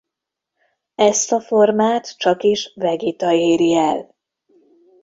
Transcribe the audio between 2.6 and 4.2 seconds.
Vegita éri el.